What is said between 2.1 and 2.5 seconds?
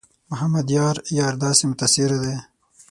دی.